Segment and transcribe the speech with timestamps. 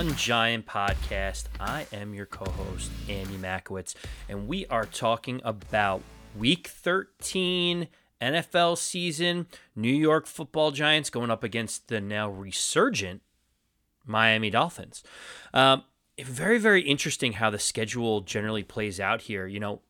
[0.00, 1.44] One Giant Podcast.
[1.60, 3.94] I am your co host, Andy Makowitz,
[4.30, 6.00] and we are talking about
[6.34, 7.86] week 13
[8.18, 9.46] NFL season.
[9.76, 13.20] New York football giants going up against the now resurgent
[14.06, 15.02] Miami Dolphins.
[15.52, 15.84] Um,
[16.18, 19.46] very, very interesting how the schedule generally plays out here.
[19.46, 19.82] You know,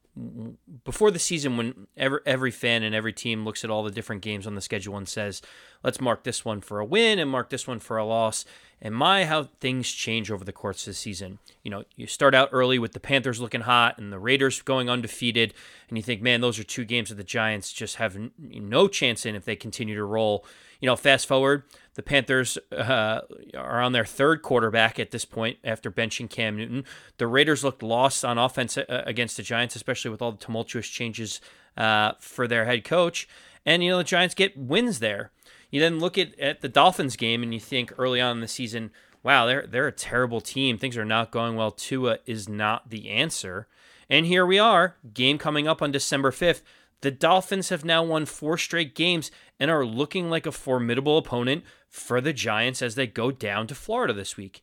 [0.85, 4.23] before the season when every, every fan and every team looks at all the different
[4.23, 5.41] games on the schedule and says
[5.83, 8.45] let's mark this one for a win and mark this one for a loss
[8.83, 12.35] and my how things change over the course of the season you know you start
[12.35, 15.55] out early with the panthers looking hot and the raiders going undefeated
[15.89, 19.27] and you think man those are two games that the giants just have no chance
[19.27, 20.45] in if they continue to roll
[20.81, 21.63] you know fast forward
[21.95, 23.21] the Panthers uh,
[23.55, 26.85] are on their third quarterback at this point after benching Cam Newton.
[27.19, 30.89] The Raiders looked lost on offense uh, against the Giants, especially with all the tumultuous
[30.89, 31.43] changes
[31.77, 33.29] uh, for their head coach.
[33.67, 35.31] And, you know, the Giants get wins there.
[35.71, 38.49] You then look at, at the Dolphins game and you think early on in the
[38.49, 38.91] season,
[39.23, 40.79] wow, they're, they're a terrible team.
[40.79, 41.71] Things are not going well.
[41.71, 43.69] Tua is not the answer.
[44.09, 46.63] And here we are, game coming up on December 5th.
[47.03, 51.65] The Dolphins have now won four straight games and are looking like a formidable opponent
[51.89, 54.63] for the Giants as they go down to Florida this week.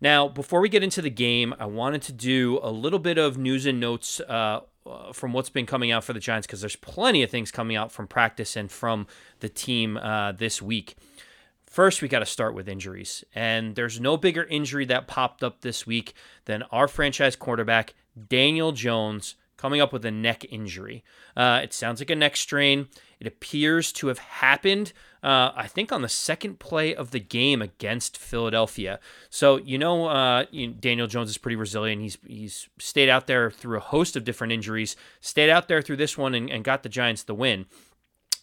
[0.00, 3.36] Now, before we get into the game, I wanted to do a little bit of
[3.36, 6.76] news and notes uh, uh from what's been coming out for the Giants because there's
[6.76, 9.06] plenty of things coming out from practice and from
[9.40, 10.96] the team uh, this week.
[11.70, 13.22] First, we got to start with injuries.
[13.32, 16.14] And there's no bigger injury that popped up this week
[16.46, 17.94] than our franchise quarterback,
[18.28, 21.04] Daniel Jones, coming up with a neck injury.
[21.36, 22.88] Uh, it sounds like a neck strain.
[23.20, 27.60] It appears to have happened, uh, I think, on the second play of the game
[27.60, 28.98] against Philadelphia.
[29.28, 32.00] So you know, uh, you Daniel Jones is pretty resilient.
[32.00, 34.96] He's he's stayed out there through a host of different injuries.
[35.20, 37.66] Stayed out there through this one and, and got the Giants the win.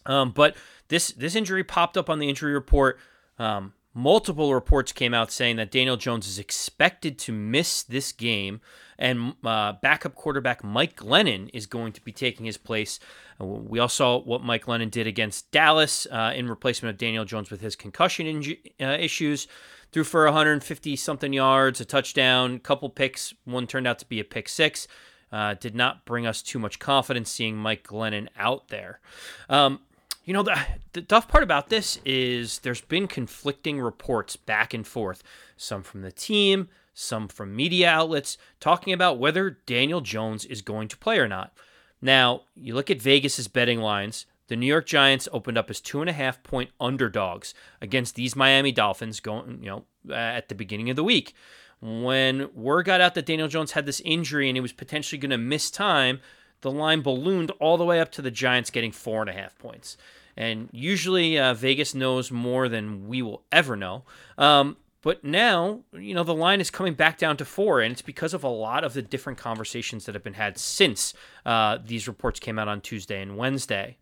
[0.06, 0.56] Um, but
[0.86, 2.98] this this injury popped up on the injury report.
[3.40, 8.60] Um, multiple reports came out saying that Daniel Jones is expected to miss this game
[8.96, 13.00] and uh, backup quarterback Mike Glennon is going to be taking his place.
[13.40, 17.24] Uh, we all saw what Mike Glennon did against Dallas uh, in replacement of Daniel
[17.24, 19.48] Jones with his concussion uh, issues.
[19.90, 23.34] Threw for 150 something yards, a touchdown, couple picks.
[23.46, 24.86] One turned out to be a pick six.
[25.32, 29.00] Uh, did not bring us too much confidence seeing Mike Glennon out there.
[29.48, 29.80] Um,
[30.28, 30.58] you know, the,
[30.92, 35.22] the tough part about this is there's been conflicting reports back and forth,
[35.56, 40.88] some from the team, some from media outlets, talking about whether Daniel Jones is going
[40.88, 41.54] to play or not.
[42.02, 44.26] Now, you look at Vegas's betting lines.
[44.48, 48.36] The New York Giants opened up as two and a half point underdogs against these
[48.36, 51.32] Miami Dolphins going, you know, uh, at the beginning of the week.
[51.80, 55.30] When word got out that Daniel Jones had this injury and he was potentially going
[55.30, 56.20] to miss time,
[56.60, 59.56] the line ballooned all the way up to the Giants getting four and a half
[59.58, 59.96] points.
[60.36, 64.04] And usually uh, Vegas knows more than we will ever know.
[64.36, 68.02] Um, but now, you know, the line is coming back down to four, and it's
[68.02, 71.14] because of a lot of the different conversations that have been had since
[71.46, 73.96] uh, these reports came out on Tuesday and Wednesday.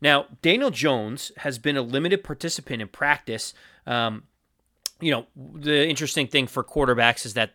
[0.00, 3.54] Now, Daniel Jones has been a limited participant in practice.
[3.86, 4.24] Um,
[5.00, 7.54] you know, the interesting thing for quarterbacks is that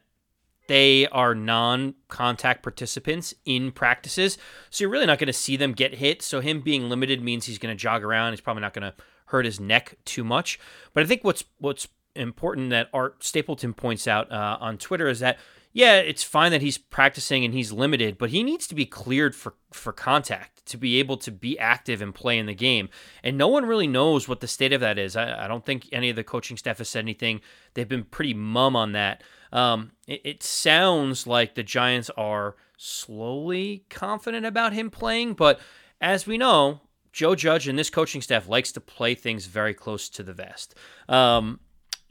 [0.67, 4.37] they are non contact participants in practices.
[4.69, 6.21] So you're really not going to see them get hit.
[6.21, 8.33] So him being limited means he's going to jog around.
[8.33, 8.95] He's probably not going to
[9.27, 10.59] hurt his neck too much.
[10.93, 15.19] But I think what's what's important that Art Stapleton points out uh, on Twitter is
[15.19, 15.37] that
[15.73, 19.35] yeah, it's fine that he's practicing and he's limited, but he needs to be cleared
[19.35, 22.89] for for contact to be able to be active and play in the game.
[23.23, 25.15] And no one really knows what the state of that is.
[25.15, 27.41] I, I don't think any of the coaching staff has said anything.
[27.73, 29.23] They've been pretty mum on that.
[29.51, 35.59] Um, it, it sounds like the Giants are slowly confident about him playing, but
[35.99, 36.81] as we know,
[37.11, 40.75] Joe Judge and this coaching staff likes to play things very close to the vest.
[41.09, 41.59] Um,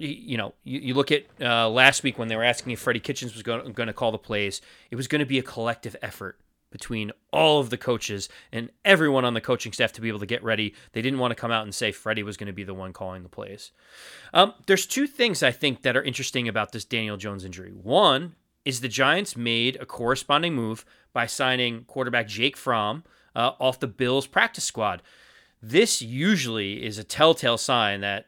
[0.08, 3.00] you know, you, you look at uh, last week when they were asking if Freddie
[3.00, 4.60] Kitchens was going, to call the plays,
[4.90, 6.38] it was going to be a collective effort
[6.70, 10.26] between all of the coaches and everyone on the coaching staff to be able to
[10.26, 10.74] get ready.
[10.92, 12.92] They didn't want to come out and say Freddie was going to be the one
[12.92, 13.72] calling the plays.
[14.32, 17.70] Um, there's two things I think that are interesting about this Daniel Jones injury.
[17.70, 18.34] One
[18.64, 23.04] is the Giants made a corresponding move by signing quarterback Jake Fromm
[23.36, 25.02] uh, off the Bills practice squad.
[25.60, 28.26] This usually is a telltale sign that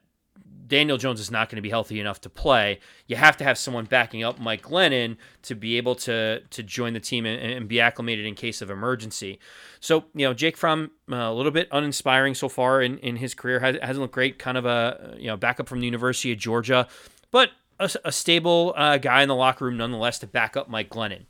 [0.67, 2.81] Daniel Jones is not going to be healthy enough to play.
[3.07, 6.95] You have to have someone backing up Mike Glennon to be able to to join
[6.95, 9.39] the team and, and be acclimated in case of emergency.
[9.81, 13.35] So you know, Jake Fromm uh, a little bit uninspiring so far in, in his
[13.35, 14.39] career has, hasn't looked great.
[14.39, 16.89] Kind of a you know backup from the University of Georgia,
[17.31, 20.89] but a, a stable uh, guy in the locker room nonetheless to back up Mike
[20.89, 21.25] Glennon.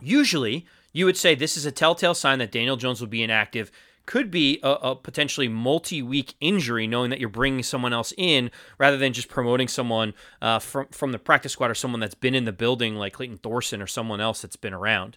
[0.00, 3.70] Usually, you would say this is a telltale sign that Daniel Jones will be inactive
[4.06, 8.96] could be a, a potentially multi-week injury, knowing that you're bringing someone else in rather
[8.96, 12.44] than just promoting someone uh, from from the practice squad or someone that's been in
[12.44, 15.16] the building, like Clayton Thorson or someone else that's been around.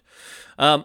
[0.58, 0.84] Um,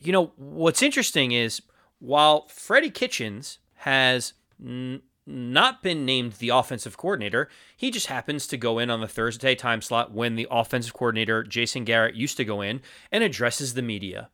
[0.00, 1.62] you know what's interesting is
[1.98, 7.48] while Freddie Kitchens has n- not been named the offensive coordinator.
[7.76, 11.42] He just happens to go in on the Thursday time slot when the offensive coordinator,
[11.42, 14.28] Jason Garrett, used to go in and addresses the media.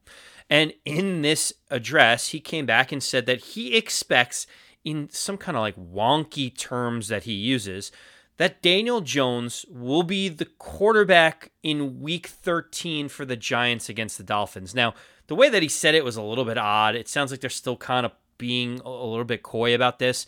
[0.51, 4.49] And in this address, he came back and said that he expects,
[4.85, 7.93] in some kind of like wonky terms that he uses,
[8.37, 14.25] that Daniel Jones will be the quarterback in week 13 for the Giants against the
[14.25, 14.75] Dolphins.
[14.75, 14.95] Now,
[15.29, 16.97] the way that he said it was a little bit odd.
[16.97, 20.27] It sounds like they're still kind of being a little bit coy about this.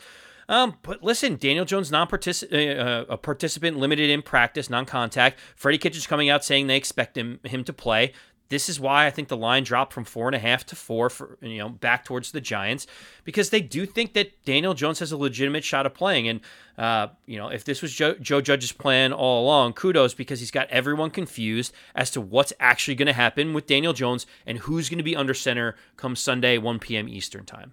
[0.49, 5.41] Um, but listen, Daniel Jones, non-participant, uh, a participant limited in practice, non-contact.
[5.57, 8.13] Freddie Kitchens coming out saying they expect him him to play.
[8.52, 11.08] This is why I think the line dropped from four and a half to four
[11.08, 12.87] for you know back towards the Giants
[13.25, 16.28] because they do think that Daniel Jones has a legitimate shot of playing.
[16.28, 16.40] And
[16.76, 20.50] uh, you know if this was Joe, Joe Judge's plan all along, kudos because he's
[20.50, 24.90] got everyone confused as to what's actually going to happen with Daniel Jones and who's
[24.90, 27.08] going to be under center come Sunday 1 p.m.
[27.08, 27.72] Eastern time.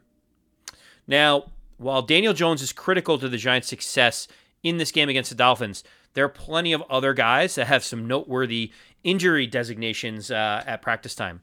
[1.06, 4.30] Now while Daniel Jones is critical to the Giants' success
[4.64, 5.84] in this game against the Dolphins,
[6.14, 8.72] there are plenty of other guys that have some noteworthy
[9.04, 11.42] injury designations uh, at practice time.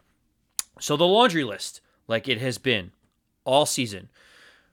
[0.80, 2.92] So the laundry list, like it has been
[3.44, 4.08] all season,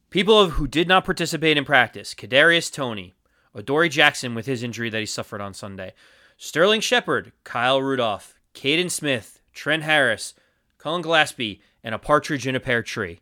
[0.10, 3.14] people who did not participate in practice: Kadarius Toney,
[3.56, 5.94] Adoree Jackson with his injury that he suffered on Sunday,
[6.38, 10.34] Sterling Shepard, Kyle Rudolph, Kaden Smith, Trent Harris,
[10.78, 13.20] Cullen Gillaspia, and a partridge in a pear tree.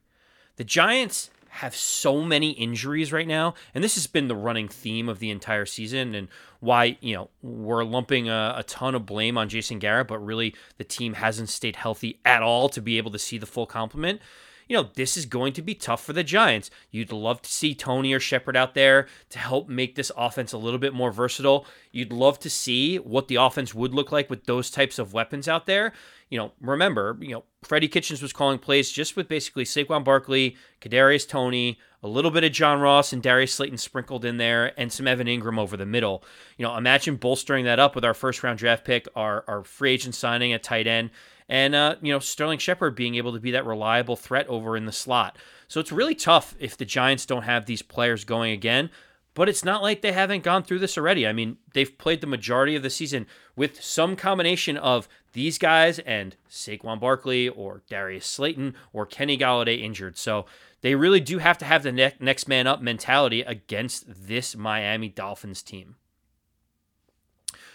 [0.56, 5.10] The Giants have so many injuries right now, and this has been the running theme
[5.10, 6.30] of the entire season, and
[6.62, 10.56] why you know we're lumping a, a, ton of blame on Jason Garrett, but really
[10.78, 14.22] the team hasn't stayed healthy at all to be able to see the full complement.
[14.70, 16.72] You know, this is going to be tough for the Giants.
[16.90, 20.58] You'd love to see Toney or Shepard out there to help make this offense a
[20.58, 21.66] little bit more versatile.
[21.92, 25.50] You'd love to see what the offense would look like with those types of weapons
[25.50, 25.92] out there
[26.32, 30.56] you know, remember, you know, Freddie Kitchens was calling plays just with basically Saquon Barkley,
[30.80, 34.92] Kadarius Toney, a little bit of John Ross and Darius Slayton sprinkled in there, and
[34.92, 36.24] some Evan Engram over the middle.
[36.58, 39.92] You know, imagine bolstering that up with our first round draft pick, our our free
[39.92, 41.12] agent signing at tight end,
[41.50, 44.86] and uh, you know Sterling Shepard being able to be that reliable threat over in
[44.86, 45.38] the slot.
[45.68, 48.90] So it's really tough if the Giants don't have these players going again.
[49.34, 51.26] But it's not like they haven't gone through this already.
[51.26, 56.00] I mean, they've played the majority of the season with some combination of these guys
[56.00, 60.18] and Saquon Barkley or Darius Slayton or Kenny Golladay injured.
[60.18, 60.46] So
[60.82, 65.08] they really do have to have the ne- next man up mentality against this Miami
[65.08, 65.96] Dolphins team.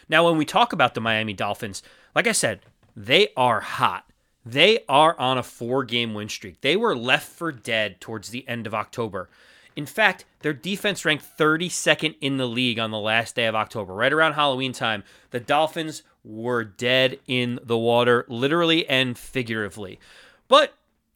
[0.09, 1.83] Now, when we talk about the Miami Dolphins,
[2.15, 2.61] like I said,
[2.95, 4.05] they are hot.
[4.45, 6.61] They are on a four game win streak.
[6.61, 9.29] They were left for dead towards the end of October.
[9.77, 13.95] In fact, their defense ranked 32nd in the league on the last day of October.
[13.95, 20.01] Right around Halloween time, the Dolphins were dead in the water, literally and figuratively.
[20.49, 20.75] But,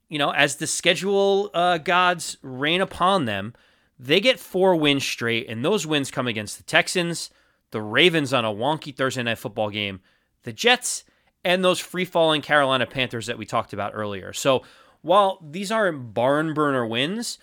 [0.08, 3.54] you know, as the schedule uh, gods rain upon them,
[3.98, 7.30] they get four wins straight, and those wins come against the Texans,
[7.70, 10.00] the Ravens on a wonky Thursday night football game,
[10.42, 11.04] the Jets,
[11.44, 14.32] and those free falling Carolina Panthers that we talked about earlier.
[14.32, 14.62] So
[15.02, 17.38] while these aren't barn burner wins,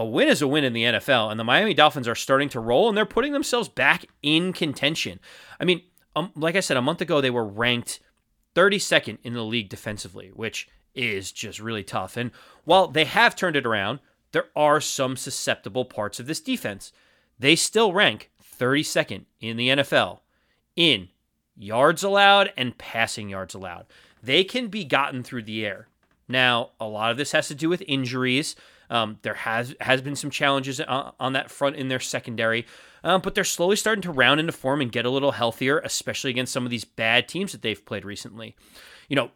[0.00, 2.58] a win is a win in the NFL, and the Miami Dolphins are starting to
[2.58, 5.20] roll, and they're putting themselves back in contention.
[5.60, 5.82] I mean,
[6.16, 8.00] um, like I said, a month ago they were ranked
[8.54, 12.16] 32nd in the league defensively, which is just really tough.
[12.16, 12.30] And
[12.64, 14.00] while they have turned it around,
[14.32, 16.92] there are some susceptible parts of this defense.
[17.38, 20.20] They still rank 32nd in the NFL
[20.76, 21.10] in
[21.58, 23.84] yards allowed and passing yards allowed.
[24.22, 25.88] They can be gotten through the air.
[26.26, 28.56] Now, a lot of this has to do with injuries.
[28.90, 32.66] Um, there has has been some challenges on, on that front in their secondary,
[33.04, 36.30] um, but they're slowly starting to round into form and get a little healthier, especially
[36.30, 38.56] against some of these bad teams that they've played recently.
[39.08, 39.30] You know,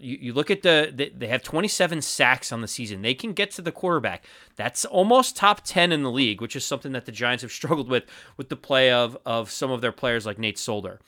[0.00, 3.02] you, you look at the, the, they have 27 sacks on the season.
[3.02, 4.24] They can get to the quarterback.
[4.56, 7.88] That's almost top 10 in the league, which is something that the Giants have struggled
[7.88, 8.04] with
[8.36, 11.00] with the play of of some of their players like Nate Solder.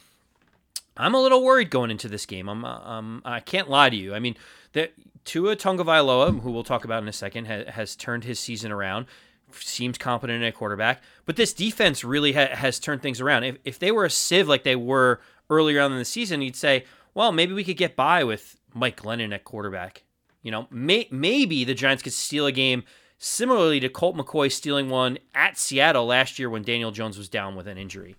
[1.01, 2.49] I'm a little worried going into this game.
[2.49, 4.15] I'm um, I can't lie to you.
[4.15, 4.37] I mean,
[4.73, 4.91] the
[5.25, 9.07] Tua Tagovailoa, who we'll talk about in a second, has, has turned his season around.
[9.53, 13.43] Seems competent at quarterback, but this defense really ha- has turned things around.
[13.43, 16.55] If, if they were a sieve like they were earlier on in the season, you'd
[16.55, 20.05] say, well, maybe we could get by with Mike Glennon at quarterback.
[20.43, 22.85] You know, may- maybe the Giants could steal a game
[23.19, 27.57] similarly to Colt McCoy stealing one at Seattle last year when Daniel Jones was down
[27.57, 28.15] with an injury.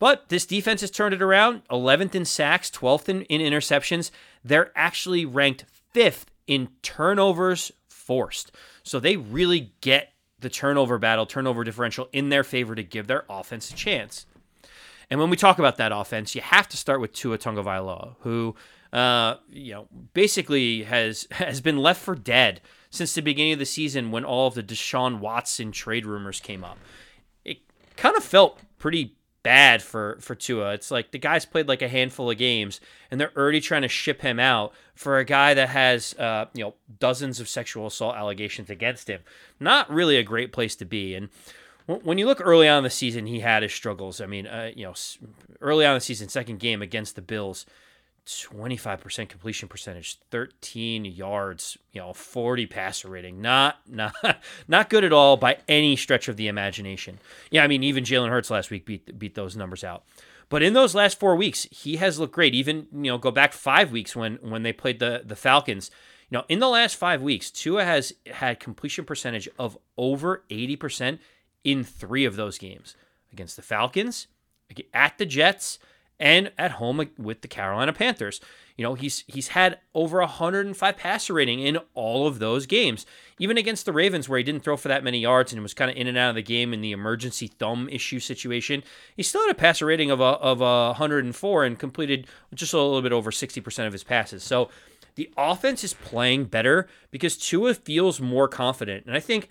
[0.00, 4.10] But this defense has turned it around 11th in sacks, 12th in, in interceptions.
[4.42, 8.50] They're actually ranked fifth in turnovers forced.
[8.82, 13.24] So they really get the turnover battle, turnover differential in their favor to give their
[13.28, 14.26] offense a chance.
[15.10, 18.54] And when we talk about that offense, you have to start with Tua Tagovailoa, who
[18.92, 23.66] uh, you know basically has has been left for dead since the beginning of the
[23.66, 26.78] season when all of the Deshaun Watson trade rumors came up.
[27.44, 27.58] It
[27.96, 30.72] kind of felt pretty bad for for Tua.
[30.74, 32.80] It's like the guy's played like a handful of games,
[33.10, 36.64] and they're already trying to ship him out for a guy that has uh, you
[36.64, 39.20] know dozens of sexual assault allegations against him.
[39.58, 41.14] Not really a great place to be.
[41.14, 41.28] And
[41.86, 44.20] when you look early on in the season, he had his struggles.
[44.20, 44.94] I mean, uh, you know,
[45.60, 47.66] early on in the season, second game against the Bills.
[48.30, 53.40] 25% completion percentage, 13 yards, you know, 40 passer rating.
[53.40, 54.14] Not not
[54.68, 57.18] not good at all by any stretch of the imagination.
[57.50, 60.04] Yeah, I mean even Jalen Hurts last week beat beat those numbers out.
[60.48, 62.56] But in those last 4 weeks, he has looked great.
[62.56, 65.90] Even, you know, go back 5 weeks when when they played the the Falcons.
[66.28, 71.18] You know, in the last 5 weeks, Tua has had completion percentage of over 80%
[71.64, 72.94] in 3 of those games.
[73.32, 74.26] Against the Falcons,
[74.92, 75.78] at the Jets,
[76.20, 78.40] and at home with the Carolina Panthers.
[78.76, 83.04] You know, he's he's had over 105 passer rating in all of those games.
[83.38, 85.90] Even against the Ravens, where he didn't throw for that many yards and was kind
[85.90, 88.82] of in and out of the game in the emergency thumb issue situation,
[89.16, 92.76] he still had a passer rating of a, of a 104 and completed just a
[92.76, 94.42] little bit over 60% of his passes.
[94.42, 94.70] So
[95.14, 99.06] the offense is playing better because Tua feels more confident.
[99.06, 99.48] And I think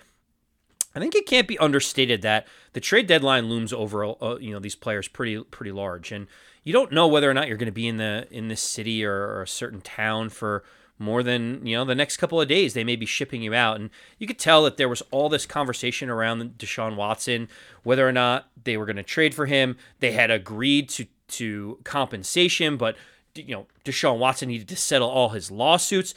[0.96, 4.60] I think it can't be understated that the trade deadline looms over uh, you know
[4.60, 6.28] these players pretty pretty large and
[6.64, 9.04] you don't know whether or not you're going to be in the in this city
[9.04, 10.64] or, or, a certain town for
[11.00, 12.74] more than you know the next couple of days.
[12.74, 15.46] They may be shipping you out, and you could tell that there was all this
[15.46, 17.48] conversation around Deshaun Watson,
[17.84, 19.78] whether or not they were going to trade for him.
[20.00, 22.96] They had agreed to to compensation, but
[23.34, 26.14] you know Deshaun Watson needed to settle all his lawsuits.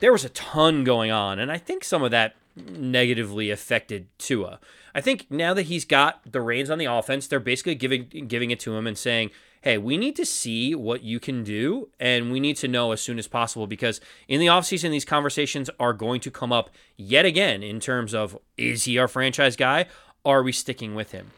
[0.00, 2.36] There was a ton going on, and I think some of that
[2.68, 4.60] negatively affected Tua.
[4.94, 8.50] I think now that he's got the reins on the offense, they're basically giving giving
[8.50, 9.30] it to him and saying,
[9.62, 13.00] hey, we need to see what you can do and we need to know as
[13.00, 17.24] soon as possible because in the offseason, these conversations are going to come up yet
[17.24, 19.86] again in terms of is he our franchise guy?
[20.24, 21.30] Are we sticking with him?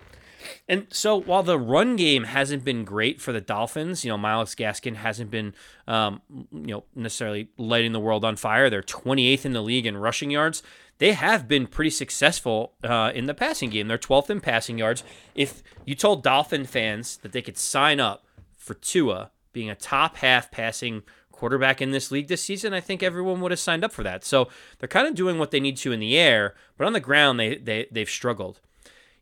[0.68, 4.54] And so while the run game hasn't been great for the Dolphins, you know, Myles
[4.54, 5.54] Gaskin hasn't been,
[5.86, 8.70] um, you know, necessarily lighting the world on fire.
[8.70, 10.62] They're 28th in the league in rushing yards
[11.02, 13.88] they have been pretty successful uh, in the passing game.
[13.88, 15.02] They're 12th in passing yards.
[15.34, 18.24] If you told Dolphin fans that they could sign up
[18.56, 23.02] for Tua being a top half passing quarterback in this league this season, I think
[23.02, 24.24] everyone would have signed up for that.
[24.24, 27.00] So they're kind of doing what they need to in the air, but on the
[27.00, 28.60] ground they, they they've struggled.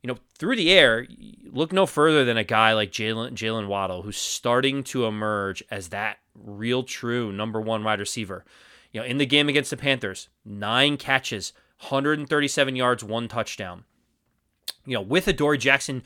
[0.02, 1.06] You know, through the air,
[1.44, 5.88] look no further than a guy like Jalen Jalen Waddle, who's starting to emerge as
[5.88, 8.44] that real true number one wide receiver.
[8.92, 13.84] You know, in the game against the Panthers, nine catches, 137 yards, one touchdown.
[14.86, 16.02] You know, with Adoree Jackson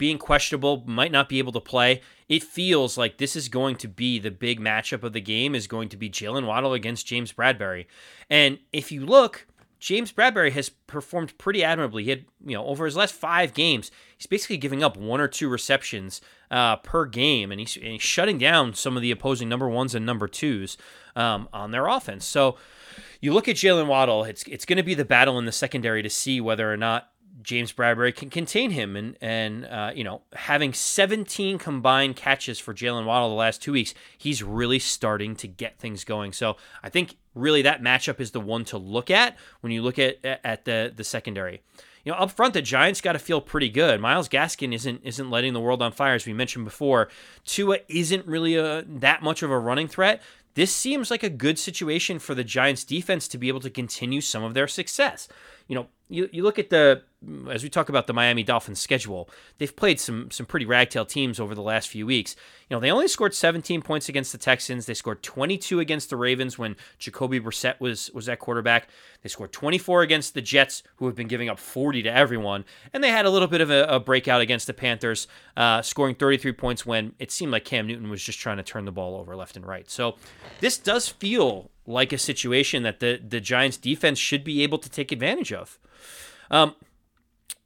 [0.00, 3.86] being questionable, might not be able to play, it feels like this is going to
[3.86, 7.34] be the big matchup of the game is going to be Jalen Waddle against James
[7.34, 7.84] Bradberry.
[8.30, 9.46] And if you look,
[9.80, 12.04] James Bradberry has performed pretty admirably.
[12.04, 15.26] He had, you know, over his last five games, he's basically giving up one or
[15.26, 16.20] two receptions
[16.50, 19.94] uh, per game, and he's, and he's, shutting down some of the opposing number ones
[19.94, 20.76] and number twos
[21.16, 22.26] um, on their offense.
[22.26, 22.56] So
[23.22, 26.02] you look at Jalen Waddle, it's it's going to be the battle in the secondary
[26.02, 27.10] to see whether or not
[27.42, 28.96] James Bradberry can contain him.
[28.96, 33.72] And and uh, you know, having 17 combined catches for Jalen Waddle the last two
[33.72, 36.32] weeks, he's really starting to get things going.
[36.32, 39.98] So I think really that matchup is the one to look at when you look
[39.98, 41.62] at at the the secondary.
[42.02, 44.00] You know, up front, the Giants got to feel pretty good.
[44.00, 47.08] Myles Gaskin isn't isn't letting the world on fire, as we mentioned before.
[47.44, 50.22] Tua isn't really a, that much of a running threat
[50.54, 54.20] this seems like a good situation for the Giants defense to be able to continue
[54.20, 55.28] some of their success.
[55.68, 57.02] You know, you, you look at the
[57.50, 61.38] as we talk about the Miami Dolphins schedule, they've played some some pretty ragtail teams
[61.38, 62.34] over the last few weeks.
[62.68, 64.86] You know, they only scored 17 points against the Texans.
[64.86, 68.88] They scored 22 against the Ravens when Jacoby Brissett was was at quarterback.
[69.22, 73.04] They scored 24 against the Jets, who have been giving up 40 to everyone, and
[73.04, 76.52] they had a little bit of a, a breakout against the Panthers, uh, scoring 33
[76.52, 79.36] points when it seemed like Cam Newton was just trying to turn the ball over
[79.36, 79.90] left and right.
[79.90, 80.16] So
[80.60, 84.88] this does feel like a situation that the the Giants defense should be able to
[84.88, 85.78] take advantage of.
[86.50, 86.74] Um,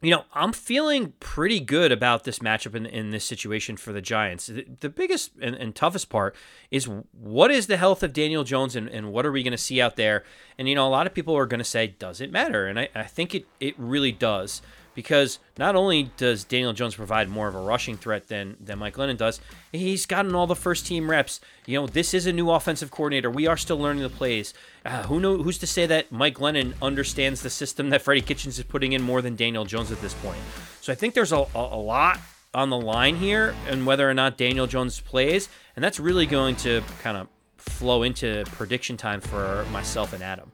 [0.03, 4.03] you know, I'm feeling pretty good about this matchup in, in this situation for the
[4.03, 4.47] Giants.
[4.47, 6.37] The, the biggest and, and, toughest part
[6.71, 9.59] is what is the health of Daniel Jones and, and what are we going to
[9.59, 10.25] see out there?
[10.59, 12.67] And, you know, a lot of people are going to say, does it matter?
[12.67, 14.61] And I, I think it, it really does
[14.95, 18.95] because not only does Daniel Jones provide more of a rushing threat than than Mike
[18.95, 19.41] Glennon does,
[19.73, 21.41] he's gotten all the first team reps.
[21.67, 23.31] You know, this is a new offensive coordinator.
[23.31, 24.55] We are still learning the plays.
[24.85, 28.59] Uh, who know who's to say that Mike Glennon understands the system that Freddie Kitchens
[28.59, 30.41] is putting in more than Daniel Jones at this point?
[30.81, 32.19] So I think there's a, a, a lot
[32.53, 36.57] on the line here and whether or not Daniel Jones plays, and that's really going
[36.57, 40.53] to kind of flow into prediction time for myself and Adam.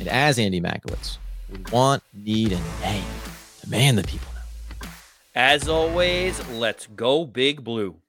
[0.00, 1.18] And as Andy Makowitz,
[1.52, 3.04] we want, need, and name.
[3.60, 4.88] Demand the people know.
[5.34, 8.01] As always, let's go big blue.